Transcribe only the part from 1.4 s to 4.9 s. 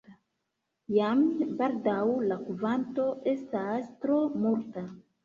baldaŭ la kvanto estas tro multa.